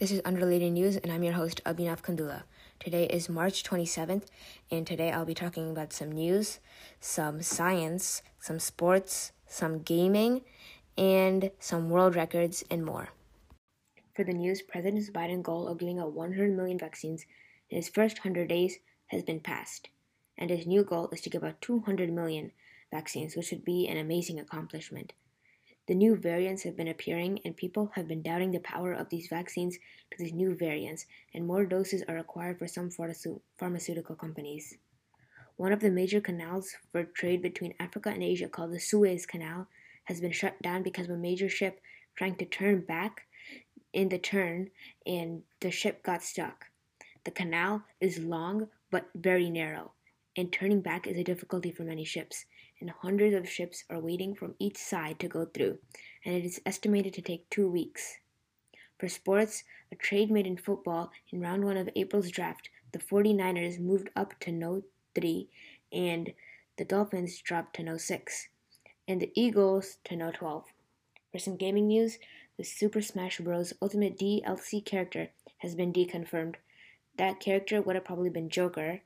[0.00, 2.44] This is Unrelated News, and I'm your host, Abhinav Kandula.
[2.78, 4.28] Today is March 27th,
[4.70, 6.58] and today I'll be talking about some news,
[7.00, 10.40] some science, some sports, some gaming,
[10.96, 13.10] and some world records, and more.
[14.16, 17.26] For the news, President Biden's goal of giving out 100 million vaccines
[17.68, 19.90] in his first 100 days has been passed,
[20.38, 22.52] and his new goal is to give out 200 million
[22.90, 25.12] vaccines, which would be an amazing accomplishment.
[25.90, 29.26] The new variants have been appearing, and people have been doubting the power of these
[29.26, 29.76] vaccines
[30.12, 32.92] to these new variants, and more doses are required for some
[33.58, 34.78] pharmaceutical companies.
[35.56, 39.66] One of the major canals for trade between Africa and Asia, called the Suez Canal,
[40.04, 41.80] has been shut down because of a major ship
[42.14, 43.22] trying to turn back
[43.92, 44.70] in the turn,
[45.04, 46.66] and the ship got stuck.
[47.24, 49.90] The canal is long but very narrow,
[50.40, 52.46] and turning back is a difficulty for many ships,
[52.80, 55.78] and hundreds of ships are waiting from each side to go through,
[56.24, 58.16] and it is estimated to take two weeks.
[58.98, 63.78] For sports, a trade made in football in round one of April's draft, the 49ers
[63.78, 64.82] moved up to no
[65.14, 65.46] 3,
[65.92, 66.32] and
[66.78, 68.48] the Dolphins dropped to no 6,
[69.06, 70.64] and the Eagles to no 12.
[71.32, 72.18] For some gaming news,
[72.56, 73.74] the Super Smash Bros.
[73.82, 75.28] Ultimate DLC character
[75.58, 76.54] has been deconfirmed.
[77.18, 79.02] That character would have probably been Joker,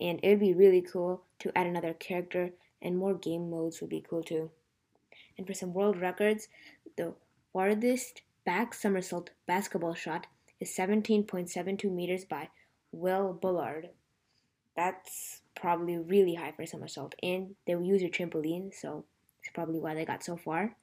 [0.00, 2.50] and it would be really cool to add another character
[2.82, 4.50] and more game modes would be cool too.
[5.36, 6.48] And for some world records,
[6.96, 7.14] the
[7.52, 10.26] farthest back somersault basketball shot
[10.60, 12.48] is 17.72 meters by
[12.92, 13.90] Will Bullard.
[14.76, 19.04] That's probably really high for somersault, and they use a trampoline, so
[19.40, 20.76] it's probably why they got so far.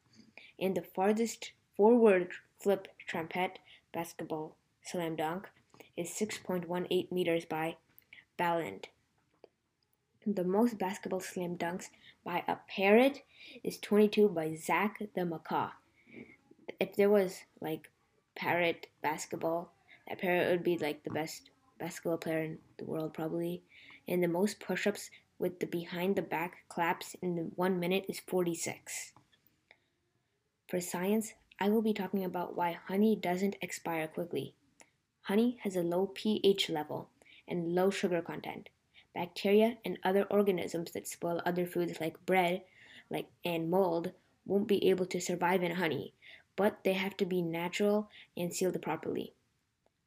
[0.60, 3.60] And the farthest forward flip trumpet
[3.94, 5.50] basketball slam dunk
[5.98, 7.76] is 6.18 meters by
[8.38, 8.88] Ballant.
[10.28, 11.90] The most basketball slam dunks
[12.24, 13.24] by a parrot
[13.64, 15.72] is 22 by Zac the Macaw.
[16.80, 17.90] If there was like
[18.36, 19.74] parrot basketball,
[20.08, 21.50] that parrot would be like the best
[21.80, 23.64] basketball player in the world probably.
[24.08, 28.20] And the most push-ups with the behind the back claps in the 1 minute is
[28.20, 29.14] 46.
[30.68, 34.54] For science, I will be talking about why honey doesn't expire quickly.
[35.24, 37.10] Honey has a low pH level
[37.48, 38.70] and low sugar content
[39.14, 42.62] bacteria and other organisms that spoil other foods like bread
[43.10, 44.12] like and mold
[44.46, 46.14] won't be able to survive in honey
[46.56, 49.34] but they have to be natural and sealed properly.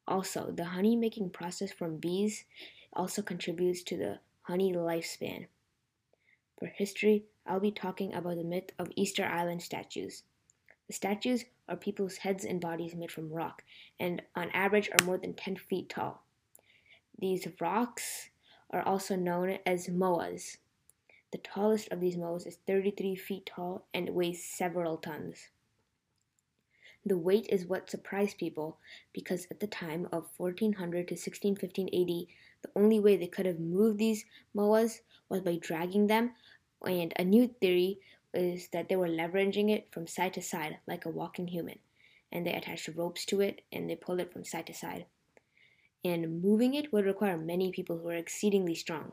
[0.07, 2.45] Also the honey making process from bees
[2.93, 5.47] also contributes to the honey lifespan.
[6.57, 10.23] For history i'll be talking about the myth of easter island statues.
[10.87, 13.63] The statues are people's heads and bodies made from rock
[13.99, 16.23] and on average are more than 10 feet tall.
[17.17, 18.29] These rocks
[18.75, 20.57] are also known as moas.
[21.31, 25.47] The tallest of these moas is 33 feet tall and weighs several tons.
[27.05, 28.77] The weight is what surprised people
[29.13, 32.27] because at the time of 1400 to 1615 AD,
[32.63, 34.99] the only way they could have moved these moas
[35.29, 36.33] was by dragging them,
[36.85, 37.99] and a new theory
[38.33, 41.79] is that they were leveraging it from side to side like a walking human,
[42.29, 45.05] and they attached ropes to it and they pulled it from side to side
[46.05, 49.11] and moving it would require many people who are exceedingly strong.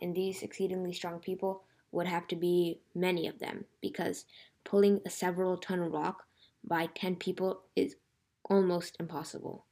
[0.00, 1.62] And these exceedingly strong people
[1.92, 4.24] would have to be many of them because
[4.64, 6.24] pulling a several ton rock
[6.64, 7.94] by 10 people is
[8.50, 9.64] almost impossible.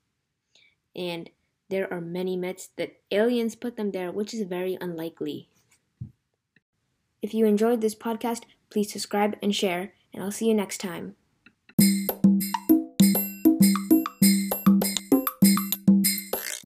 [0.95, 1.31] And
[1.69, 5.49] there are many myths that aliens put them there, which is very unlikely.
[7.21, 11.17] If you enjoyed this podcast, please subscribe and share, and I'll see you next time.